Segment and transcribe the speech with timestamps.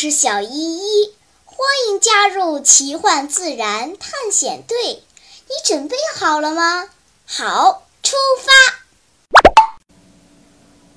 [0.00, 1.12] 是小依依，
[1.44, 5.02] 欢迎加入奇幻自然探险队。
[5.48, 6.88] 你准备好了吗？
[7.26, 8.52] 好，出发！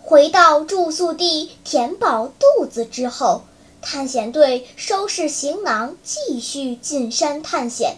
[0.04, 3.42] 回到住宿地，填饱肚子之后，
[3.82, 7.98] 探险队收拾行囊，继续进山探险。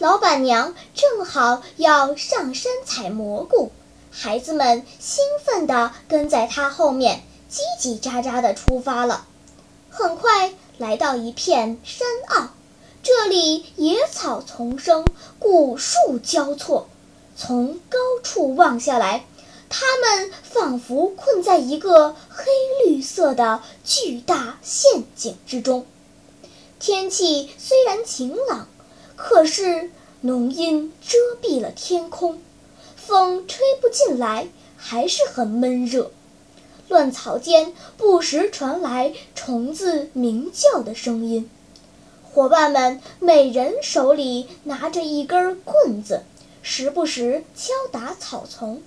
[0.00, 3.70] 老板娘正好要上山采蘑菇，
[4.10, 9.24] 孩子们兴奋地跟在她后面，叽叽喳喳地出发了。
[9.96, 12.50] 很快来到一片山坳，
[13.02, 15.06] 这里野草丛生，
[15.38, 16.86] 古树交错。
[17.34, 19.24] 从高处望下来，
[19.70, 22.44] 他们仿佛困在一个黑
[22.84, 25.86] 绿色的巨大陷阱之中。
[26.78, 28.68] 天气虽然晴朗，
[29.16, 32.42] 可是浓阴遮蔽了天空，
[32.96, 36.10] 风吹不进来，还是很闷热。
[36.88, 41.50] 乱草间不时传来虫子鸣叫的声音，
[42.32, 46.22] 伙伴们每人手里拿着一根棍子，
[46.62, 48.82] 时不时敲打草丛。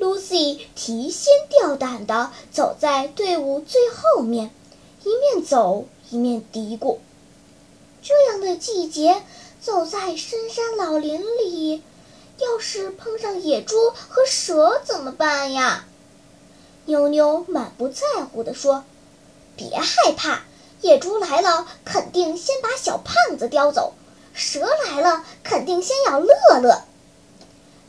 [0.00, 4.50] Lucy 提心吊胆地走在队伍最后面，
[5.04, 6.98] 一面走一面嘀咕
[8.02, 9.22] ：“这样的季节，
[9.60, 11.82] 走在深山老林里，
[12.38, 15.84] 要是碰上野猪和蛇怎么办呀？”
[16.90, 18.82] 妞妞满不在乎地说
[19.54, 20.42] ：“别害怕，
[20.80, 23.92] 野猪来了肯定先把小胖子叼走，
[24.34, 26.82] 蛇来了肯定先咬乐乐。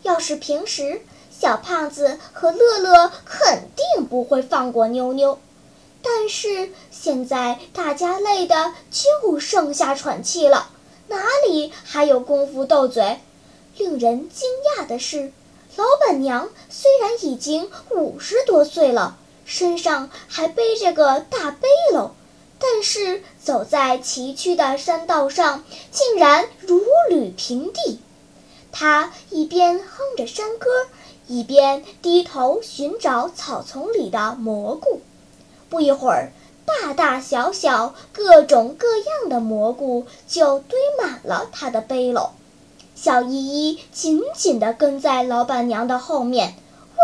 [0.03, 5.39] 要是平时，小胖子和乐乐肯定不会放过妞妞。
[6.03, 10.69] 但是现在大家累得就剩下喘气了，
[11.07, 13.19] 哪里还有功夫斗嘴？
[13.77, 15.33] 令人惊讶的是。”
[15.77, 22.11] 老板娘虽然已经五十多岁了，身上还背着个大背篓，
[22.59, 27.99] 但是走在崎岖的山道上，竟然如履平地。
[28.71, 30.67] 她一边哼着山歌，
[31.27, 35.01] 一边低头寻找草丛里的蘑菇。
[35.69, 36.33] 不一会儿，
[36.65, 42.31] 大大小小、各种各样的蘑菇就堆满了她的背篓。
[43.03, 46.53] 小依依紧紧地跟在老板娘的后面，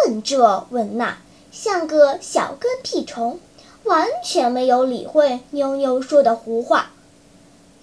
[0.06, 1.18] 问这问那，
[1.52, 3.40] 像个小跟屁虫，
[3.84, 6.92] 完全没有理会妞妞说的胡话。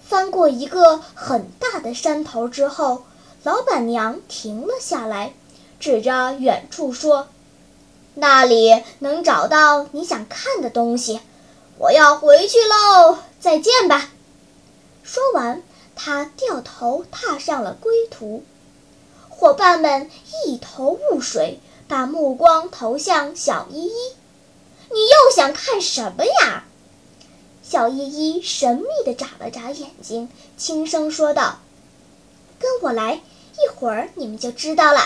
[0.01, 3.03] 翻过一个很大的山头之后，
[3.43, 5.33] 老板娘停了下来，
[5.81, 7.27] 指着远处说
[8.15, 11.19] ：“那里能找到你想看的东西，
[11.77, 14.09] 我要回去喽，再见吧。”
[15.03, 15.61] 说完。
[15.95, 18.43] 他掉头踏上了归途，
[19.29, 20.09] 伙伴们
[20.45, 23.91] 一头雾水，把目光投向小依依
[24.91, 26.65] ：“你又想看什么呀？”
[27.63, 31.59] 小依依神秘地眨了眨眼睛，轻声说道
[32.59, 35.01] ：“跟我来，一会儿你们就知道了。”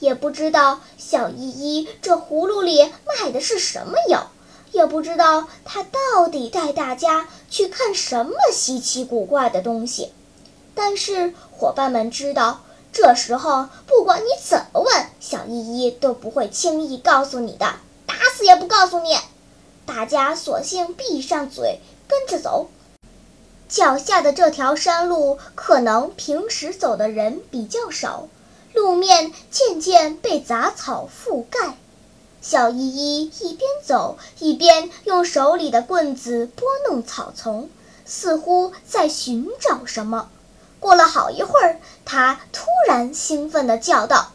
[0.00, 4.30] 也不知道小依依这葫芦里卖的是什么药。
[4.74, 10.12] 也不知道他到底带大家去看什么稀奇古怪的东西，
[10.74, 12.62] 但是伙伴们知道，
[12.92, 19.16] 这时候不管你怎么问，小依依都不会轻易告诉你的，打死也不告诉你。
[19.86, 22.68] 大家索性闭上嘴，跟着走。
[23.68, 28.26] 脚下的这条山路，可能平时走的人比较少，
[28.72, 31.76] 路面渐渐被杂草覆盖。
[32.46, 37.70] 小依依一边走一边用手里的棍子拨弄草丛，
[38.04, 40.28] 似乎在寻找什么。
[40.78, 44.32] 过了好一会儿，她突然兴奋地叫道：“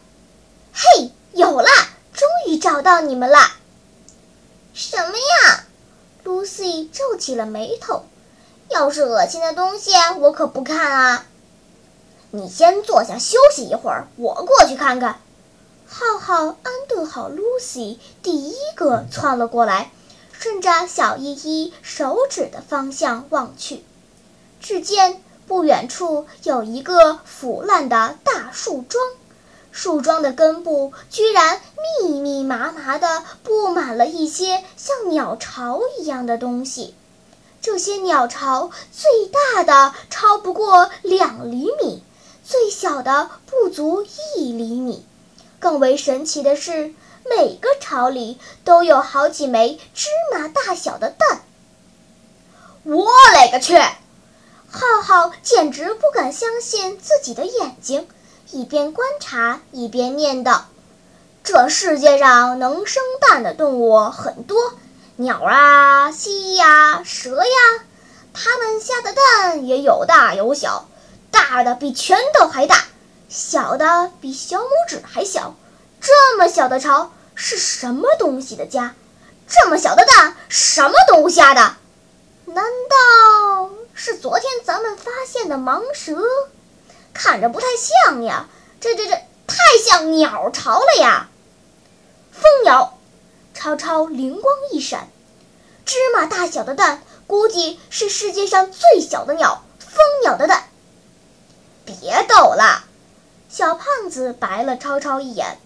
[0.73, 1.69] 嘿，有啦！
[2.11, 3.57] 终于找到你们啦！”
[4.73, 5.65] 什么呀
[6.25, 8.05] ？Lucy 皱起了眉头。
[8.69, 11.27] 要是恶心的东西，我可不看啊！
[12.31, 15.21] 你先坐下休息一会儿，我过去看看。
[15.91, 19.91] 浩浩安顿好，Lucy 第一个窜了过来，
[20.31, 23.83] 顺着小依依手指的方向望去，
[24.61, 29.03] 只见不远处有一个腐烂的大树桩，
[29.71, 31.59] 树桩的根部居然
[31.99, 36.93] 密密麻麻地布满了一些像鸟巢一样的东西，
[37.63, 42.03] 这些鸟巢最大的超不过两厘米，
[42.45, 44.05] 最小的不足
[44.37, 45.03] 一厘米。
[45.59, 46.93] 更为神奇的是，
[47.29, 51.41] 每个巢里都有好几枚芝麻大小的蛋。
[52.83, 53.77] 我勒个去！
[54.71, 58.07] 浩浩简直不敢相信自己的眼睛，
[58.51, 60.61] 一边观察一边念叨
[61.43, 64.75] ：“这世界上能生蛋的动物很多，
[65.15, 67.83] 鸟啊、蜥呀、蛇呀，
[68.33, 70.87] 它们下的蛋也有大有小，
[71.31, 72.85] 大的比拳头还大，
[73.29, 75.55] 小的比小拇指还小。
[76.01, 78.95] 这么小的巢是什么东西的家？
[79.47, 81.75] 这么小的蛋什么东西下的？
[82.45, 86.17] 难道是昨天咱们发现的蟒蛇？
[87.13, 87.67] 看着不太
[88.05, 88.47] 像呀，
[88.79, 89.13] 这这这
[89.45, 91.29] 太像鸟巢了呀！
[92.31, 92.95] 蜂鸟。
[93.53, 95.09] 超超灵光一闪，
[95.85, 100.69] 芝麻大小的蛋，估计是世界上最小的鸟——蜂鸟的蛋。
[101.85, 102.85] 别逗了，
[103.49, 105.57] 小胖子白了超超一眼。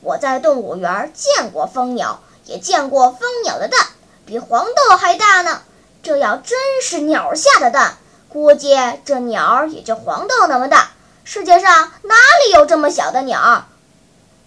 [0.00, 3.80] 我在动物园见过蜂鸟，也见过蜂鸟的蛋，
[4.24, 5.62] 比黄豆还大呢。
[6.02, 7.96] 这要真是鸟下的蛋，
[8.28, 10.92] 估计这鸟也就黄豆那么大。
[11.24, 12.14] 世界上哪
[12.44, 13.66] 里有这么小的鸟？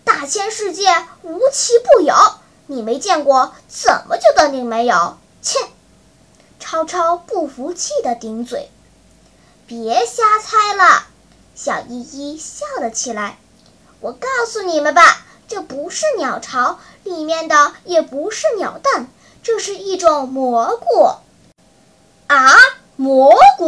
[0.06, 2.16] 大千世界无奇不有。
[2.68, 5.18] 你没见过，怎么就断定没有？
[5.42, 5.60] 切！
[6.60, 8.70] 超超不服气地顶嘴。
[9.68, 11.08] 别瞎猜了，
[11.62, 13.38] 小依依笑了起来。
[14.00, 19.08] 我告诉你们吧，这不是鸟巢，里面的也不是鸟蛋，
[19.44, 21.10] 这是一种蘑菇。
[22.28, 22.56] 啊，
[22.96, 23.68] 蘑菇！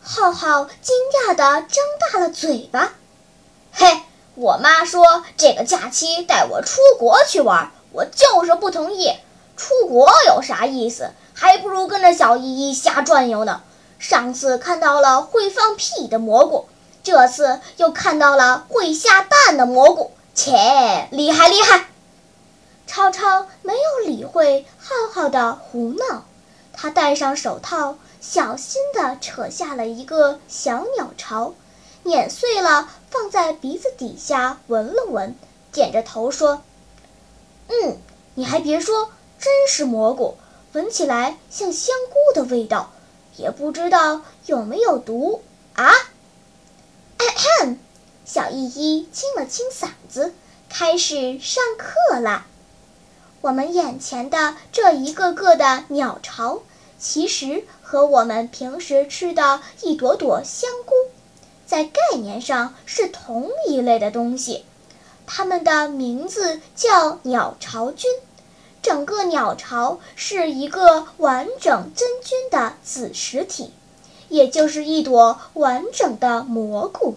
[0.00, 0.94] 浩浩惊
[1.26, 2.92] 讶地张大了嘴巴。
[3.72, 4.02] 嘿，
[4.36, 7.72] 我妈说这个假期带我出国去玩。
[7.90, 9.10] 我就是不同意，
[9.56, 11.10] 出国有啥意思？
[11.34, 13.62] 还不如跟着小依依瞎转悠呢。
[13.98, 16.68] 上次看到了会放屁的蘑菇，
[17.02, 21.86] 这次又看到了会下蛋的蘑菇，切，厉害厉害！
[22.86, 26.24] 超超没有理会浩浩的胡闹，
[26.72, 31.54] 他戴上手套，小心地扯下了一个小鸟巢，
[32.02, 35.36] 碾碎了放在鼻子底下闻了闻，
[35.72, 36.62] 点着头说。
[37.68, 37.96] 嗯，
[38.34, 40.36] 你还别说，真是蘑菇，
[40.72, 42.90] 闻起来像香菇的味道，
[43.36, 45.42] 也不知道有没有毒
[45.74, 45.92] 啊！
[48.32, 50.32] 小依依清了清嗓子，
[50.68, 52.46] 开始上课啦。
[53.40, 56.62] 我们眼前的这一个个的鸟巢，
[56.96, 60.94] 其实和我们平时吃的一朵朵香菇，
[61.66, 64.64] 在概念上是同一类的东西。
[65.26, 68.08] 它们的名字叫鸟巢菌，
[68.80, 73.72] 整个鸟巢是一个完整真菌的子实体，
[74.28, 77.16] 也就是一朵完整的蘑菇。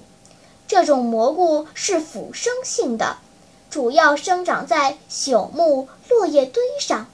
[0.73, 3.17] 这种蘑菇是腐生性的，
[3.69, 7.05] 主要生长在朽木、落叶堆上，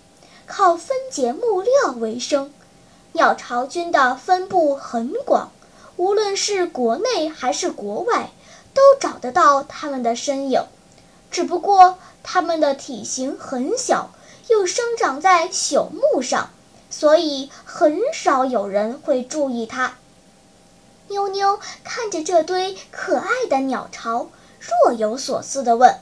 [0.47, 2.53] 靠分解木料为生。
[3.11, 5.51] 鸟巢菌的分布很广，
[5.97, 8.31] 无论是国内还是国外，
[8.73, 10.63] 都找得到它们的身影。
[11.29, 14.11] 只不过它们的体型很小，
[14.47, 16.49] 又生长在朽木上，
[16.89, 19.95] 所以很少有人会注意它。
[21.09, 24.29] 妞妞看着这堆可爱的鸟巢，
[24.59, 25.99] 若有所思地问：“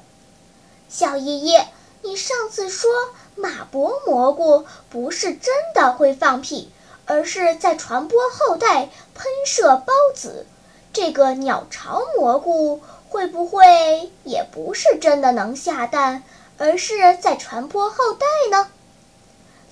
[0.88, 1.68] 小爷爷，
[2.04, 2.90] 你上次说
[3.36, 6.72] 马脖蘑菇不是真的会放屁，
[7.06, 10.46] 而是在传播后代喷射孢子？
[10.94, 16.24] 这个鸟巢蘑菇？”会不会也不是真的能下蛋，
[16.58, 18.68] 而是在传播后代呢？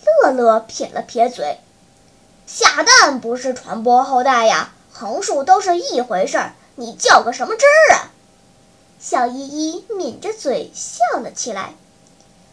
[0.06, 1.60] 乐乐撇了撇嘴，
[2.48, 6.54] 下蛋不是传播后代呀，横竖都是一回事儿。
[6.78, 8.12] 你较个什么真儿啊？
[8.98, 11.76] 小依依抿着嘴笑了起来。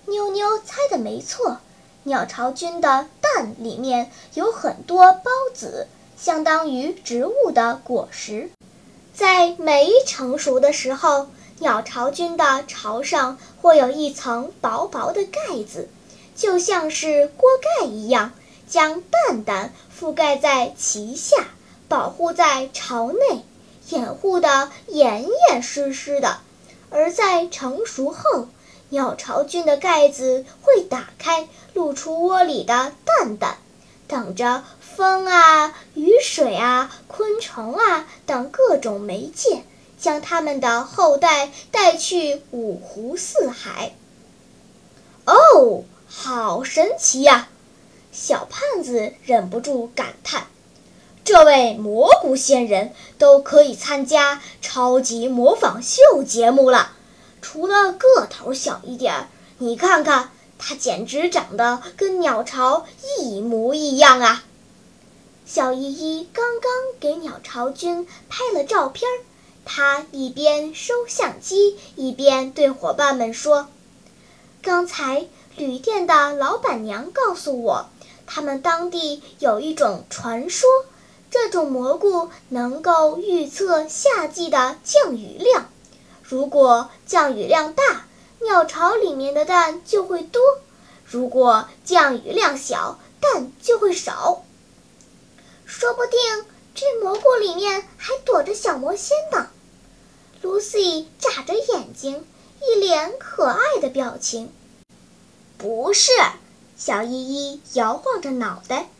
[0.07, 1.59] 妞妞猜的没错，
[2.03, 5.23] 鸟巢菌的蛋里面有很多孢
[5.55, 8.51] 子，相当于植物的果实。
[9.15, 11.29] 在没成熟的时候，
[11.61, 15.89] 鸟巢菌的巢上会有一层薄薄的盖子，
[16.35, 18.33] 就像是锅盖一样，
[18.67, 21.37] 将蛋蛋覆盖在其下，
[21.93, 23.45] 保护在巢内，
[23.91, 26.39] 掩护得严严实实的。
[26.89, 28.49] 而在成熟后，
[28.89, 33.59] 鸟巢菌的盖子会打开，露出窝里的蛋蛋，
[34.09, 34.65] 等着。
[34.81, 39.63] 风啊，雨水啊，昆虫啊等各种媒介，
[39.99, 43.93] 将它们的后代带去五湖四海。
[45.27, 47.51] 哦，好神奇呀！
[48.13, 50.47] 小胖子忍不住感叹
[51.25, 56.93] ：“这位蘑菇仙人都可以参加超级模仿秀节目了。
[57.41, 62.87] 除了个头小一点儿，你看看，它简直长得跟鸟巢
[63.21, 64.45] 一模一样啊！”
[65.47, 69.23] 小依依刚刚给鸟巢君拍了照片儿，
[69.65, 73.69] 她一边收相机，一边对伙伴们说
[74.63, 75.27] ：“刚才
[75.57, 77.87] 旅店的老板娘告诉我，
[78.27, 80.69] 他们当地有一种传说，
[81.33, 85.67] 这种蘑菇能够预测夏季的降雨量。
[86.23, 88.05] 如果降雨量大，
[88.43, 90.43] 鸟巢里面的蛋就会多；
[91.07, 94.45] 如果降雨量小，蛋就会少。
[95.65, 99.49] 说不定这蘑菇里面还躲着小魔仙呢。
[100.43, 102.27] Lucy 眨着眼睛，
[102.61, 104.53] 一脸可爱的表情。
[105.57, 106.13] 不是，
[106.77, 108.91] 小依依摇晃着脑袋。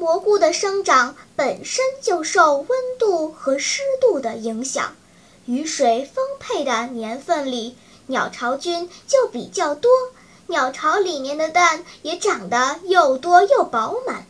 [0.00, 4.96] 蘑菇的生长本身就受温度和湿度的影响。
[5.44, 7.76] 雨水丰沛的年份里，
[8.06, 9.90] 鸟巢菌就比较多，
[10.46, 14.24] 鸟巢里面的蛋也长得又多又饱满。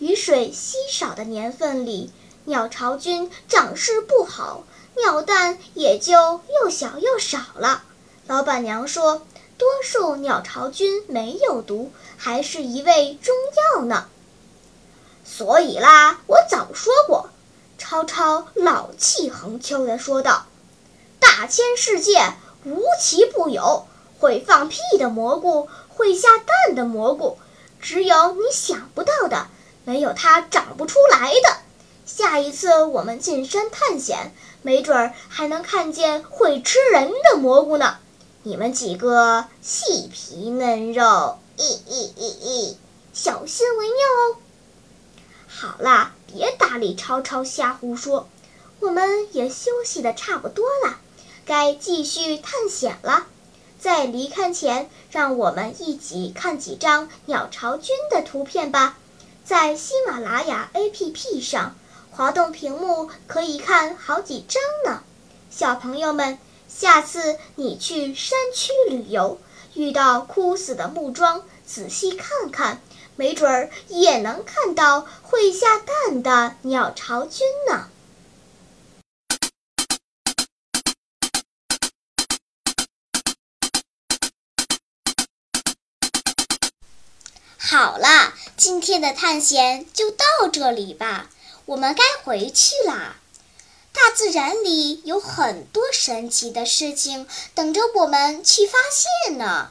[0.00, 2.10] 雨水稀少的年份里，
[2.46, 4.64] 鸟巢菌长势不好，
[4.96, 7.84] 鸟蛋也就又小又少了。
[8.26, 9.22] 老板娘说，
[9.56, 13.32] 多数鸟巢菌没有毒，还是一味中
[13.76, 14.08] 药呢。
[15.24, 17.30] 所以啦，我早说过。
[17.78, 20.46] 超超老气横秋地说道。
[21.18, 23.86] 大千世界无奇不有，
[24.20, 27.38] 会放屁的蘑菇，会下蛋的蘑菇，
[27.80, 29.48] 只有你想不到的，
[29.84, 31.56] 没有它长不出来的。
[32.06, 37.96] 下一次我们进山探险，没准儿还能看见会吃人的蘑菇呢。
[38.42, 42.74] 你们几个细皮嫩肉，咦咦咦咦，
[43.12, 44.36] 小心为妙哦。
[45.56, 48.28] 好啦，别搭理超超瞎胡说，
[48.80, 50.98] 我们也休息的差不多了。
[51.46, 53.26] 该继续探险了，
[53.78, 58.98] 在离开前，让我们一起看几张鸟巢菌的图片吧。
[59.44, 61.76] 在喜马拉雅 APP 上，
[62.10, 65.04] 滑动屏幕可以看好几张呢。
[65.50, 66.36] 小朋友们，
[66.68, 69.38] 下次你去山区旅游，
[69.74, 72.82] 遇到枯死的木桩，仔细看看，
[73.16, 77.88] 没准儿也能看到会下蛋的鸟巢菌呢。
[87.56, 91.30] 好啦，今天的探险就到这里吧，
[91.66, 93.16] 我们该回去啦。
[93.92, 99.70] 大自然里有很多神奇的事情等着我们去发现呢。